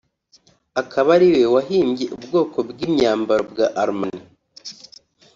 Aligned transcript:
akaba 0.81 1.09
ariwe 1.17 1.43
wahimbye 1.55 2.05
ubwoko 2.15 2.57
bw’imyambaro 2.69 3.43
bwa 3.51 3.67
Armani 3.83 4.21